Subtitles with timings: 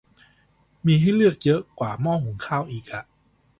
[0.85, 3.03] มีให้เลือกเยอะกว่าหม้อหุงข้าวอีกอะ